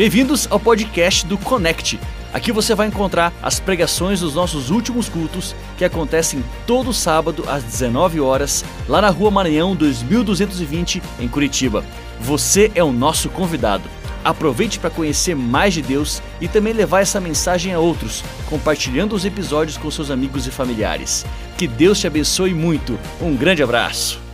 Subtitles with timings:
[0.00, 2.00] Bem-vindos ao podcast do Connect.
[2.32, 7.62] Aqui você vai encontrar as pregações dos nossos últimos cultos que acontecem todo sábado às
[7.62, 11.84] 19 horas, lá na Rua Maranhão 2220, em Curitiba.
[12.18, 13.84] Você é o nosso convidado.
[14.24, 19.26] Aproveite para conhecer mais de Deus e também levar essa mensagem a outros, compartilhando os
[19.26, 21.26] episódios com seus amigos e familiares.
[21.58, 22.98] Que Deus te abençoe muito.
[23.20, 24.29] Um grande abraço.